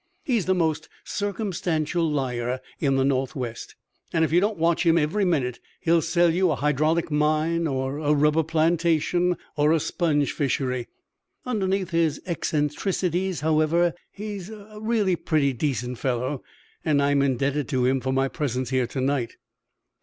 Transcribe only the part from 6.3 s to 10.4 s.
you a hydraulic mine, or a rubber plantation, or a sponge